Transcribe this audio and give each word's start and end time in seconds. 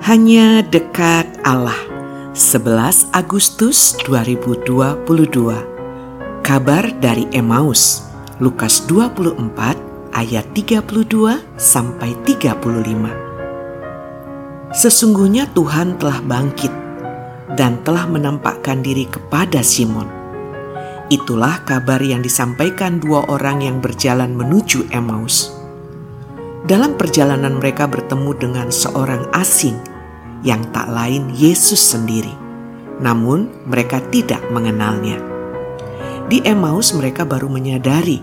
Hanya 0.00 0.64
dekat 0.64 1.28
Allah. 1.44 1.76
11 2.32 3.12
Agustus 3.12 3.92
2022 4.08 5.04
Kabar 6.40 6.88
dari 7.04 7.28
Emmaus 7.36 8.08
Lukas 8.40 8.80
24 8.88 9.44
ayat 10.16 10.48
32 10.56 11.04
sampai 11.60 12.16
35 12.24 14.72
Sesungguhnya 14.72 15.44
Tuhan 15.52 16.00
telah 16.00 16.24
bangkit 16.24 16.72
dan 17.60 17.76
telah 17.84 18.08
menampakkan 18.08 18.80
diri 18.80 19.04
kepada 19.04 19.60
Simon. 19.60 20.08
Itulah 21.12 21.60
kabar 21.68 22.00
yang 22.00 22.24
disampaikan 22.24 23.04
dua 23.04 23.28
orang 23.28 23.68
yang 23.68 23.84
berjalan 23.84 24.32
menuju 24.32 24.88
Emmaus. 24.96 25.59
Dalam 26.60 27.00
perjalanan 27.00 27.56
mereka 27.56 27.88
bertemu 27.88 28.36
dengan 28.36 28.68
seorang 28.68 29.24
asing 29.32 29.80
yang 30.44 30.60
tak 30.76 30.92
lain 30.92 31.32
Yesus 31.32 31.80
sendiri. 31.80 32.32
Namun 33.00 33.48
mereka 33.64 34.04
tidak 34.12 34.44
mengenalnya. 34.52 35.16
Di 36.28 36.44
Emmaus 36.44 36.92
mereka 36.92 37.24
baru 37.24 37.48
menyadari 37.48 38.20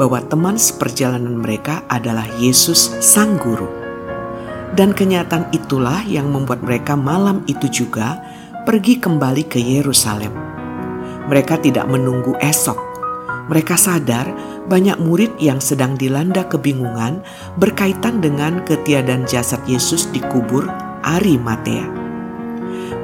bahwa 0.00 0.18
teman 0.24 0.56
seperjalanan 0.56 1.38
mereka 1.38 1.84
adalah 1.92 2.24
Yesus 2.40 2.96
Sang 3.04 3.36
Guru. 3.36 3.68
Dan 4.74 4.90
kenyataan 4.96 5.52
itulah 5.54 6.02
yang 6.08 6.32
membuat 6.32 6.64
mereka 6.64 6.98
malam 6.98 7.46
itu 7.46 7.68
juga 7.70 8.18
pergi 8.64 8.98
kembali 8.98 9.44
ke 9.46 9.60
Yerusalem. 9.60 10.32
Mereka 11.28 11.62
tidak 11.62 11.86
menunggu 11.86 12.34
esok. 12.40 12.93
Mereka 13.44 13.76
sadar 13.76 14.32
banyak 14.64 14.96
murid 14.96 15.36
yang 15.36 15.60
sedang 15.60 16.00
dilanda 16.00 16.48
kebingungan 16.48 17.20
berkaitan 17.60 18.24
dengan 18.24 18.64
ketiadaan 18.64 19.28
jasad 19.28 19.60
Yesus 19.68 20.08
di 20.08 20.24
kubur 20.32 20.64
Arimatea. 21.04 21.84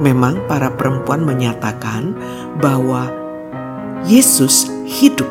Memang 0.00 0.40
para 0.48 0.72
perempuan 0.72 1.28
menyatakan 1.28 2.16
bahwa 2.56 3.12
Yesus 4.08 4.72
hidup. 4.88 5.28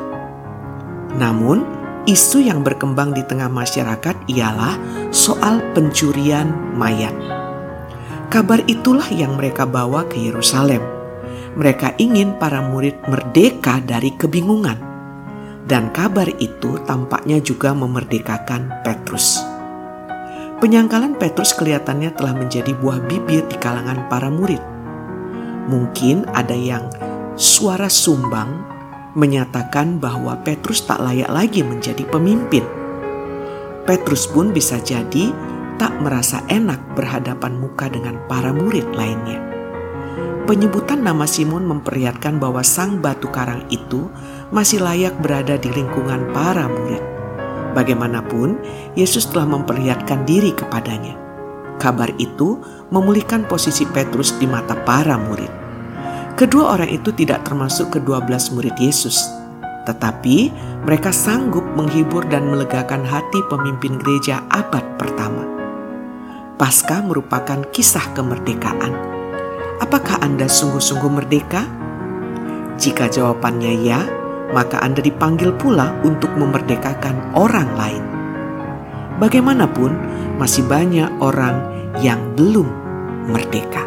Namun, 1.17 1.65
isu 2.05 2.45
yang 2.45 2.61
berkembang 2.61 3.17
di 3.17 3.25
tengah 3.25 3.49
masyarakat 3.49 4.13
ialah 4.29 4.77
soal 5.09 5.57
pencurian 5.73 6.53
mayat. 6.77 7.17
Kabar 8.29 8.61
itulah 8.69 9.09
yang 9.09 9.33
mereka 9.41 9.65
bawa 9.65 10.05
ke 10.05 10.21
Yerusalem 10.21 10.99
mereka 11.59 11.91
ingin 11.97 12.37
para 12.37 12.63
murid 12.63 12.95
merdeka 13.09 13.81
dari 13.81 14.13
kebingungan. 14.15 14.88
Dan 15.69 15.93
kabar 15.93 16.25
itu 16.41 16.81
tampaknya 16.89 17.37
juga 17.37 17.77
memerdekakan 17.77 18.81
Petrus. 18.81 19.37
Penyangkalan 20.57 21.13
Petrus 21.13 21.53
kelihatannya 21.53 22.09
telah 22.17 22.33
menjadi 22.33 22.73
buah 22.73 23.05
bibir 23.05 23.45
di 23.45 23.53
kalangan 23.61 24.09
para 24.09 24.33
murid. 24.33 24.59
Mungkin 25.69 26.25
ada 26.33 26.57
yang 26.57 26.89
suara 27.37 27.85
sumbang 27.85 28.65
menyatakan 29.13 30.01
bahwa 30.01 30.41
Petrus 30.41 30.89
tak 30.89 31.05
layak 31.05 31.29
lagi 31.29 31.61
menjadi 31.61 32.01
pemimpin. 32.09 32.65
Petrus 33.85 34.25
pun 34.25 34.49
bisa 34.49 34.81
jadi 34.81 35.29
tak 35.77 36.01
merasa 36.01 36.41
enak 36.49 36.97
berhadapan 36.97 37.61
muka 37.61 37.93
dengan 37.93 38.17
para 38.25 38.49
murid 38.49 38.89
lainnya. 38.97 39.37
Penyebutan 40.49 41.05
nama 41.05 41.29
Simon 41.29 41.61
memperlihatkan 41.69 42.41
bahwa 42.41 42.65
sang 42.65 42.97
batu 43.05 43.29
karang 43.29 43.69
itu 43.69 44.09
masih 44.49 44.81
layak 44.81 45.17
berada 45.21 45.55
di 45.57 45.69
lingkungan 45.69 46.29
para 46.33 46.65
murid. 46.65 47.01
Bagaimanapun, 47.77 48.57
Yesus 48.97 49.29
telah 49.29 49.45
memperlihatkan 49.45 50.25
diri 50.25 50.51
kepadanya. 50.53 51.13
Kabar 51.77 52.09
itu 52.17 52.59
memulihkan 52.89 53.45
posisi 53.45 53.85
Petrus 53.87 54.35
di 54.35 54.49
mata 54.49 54.73
para 54.73 55.15
murid. 55.15 55.51
Kedua 56.35 56.75
orang 56.75 56.91
itu 56.91 57.13
tidak 57.13 57.45
termasuk 57.45 57.93
kedua 57.93 58.19
belas 58.19 58.49
murid 58.49 58.75
Yesus, 58.75 59.29
tetapi 59.85 60.51
mereka 60.83 61.13
sanggup 61.13 61.63
menghibur 61.77 62.25
dan 62.27 62.49
melegakan 62.49 63.05
hati 63.05 63.39
pemimpin 63.47 64.01
gereja 64.01 64.43
abad 64.49 64.83
pertama. 64.97 65.45
Paskah 66.59 67.05
merupakan 67.07 67.63
kisah 67.71 68.11
kemerdekaan 68.11 69.19
Apakah 69.79 70.19
Anda 70.19 70.51
sungguh-sungguh 70.51 71.07
merdeka? 71.07 71.63
Jika 72.75 73.07
jawabannya 73.07 73.79
ya, 73.79 74.03
maka 74.53 74.81
Anda 74.81 75.01
dipanggil 75.03 75.53
pula 75.57 75.93
untuk 76.01 76.33
memerdekakan 76.33 77.37
orang 77.37 77.69
lain. 77.77 78.03
Bagaimanapun, 79.19 79.91
masih 80.39 80.63
banyak 80.65 81.11
orang 81.19 81.59
yang 81.99 82.19
belum 82.39 82.65
merdeka. 83.27 83.83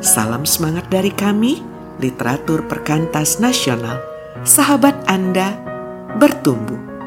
Salam 0.00 0.48
semangat 0.48 0.88
dari 0.88 1.12
kami, 1.12 1.60
literatur 2.00 2.64
perkantas 2.64 3.42
nasional. 3.42 4.00
Sahabat 4.46 4.94
Anda 5.10 5.58
bertumbuh. 6.16 6.97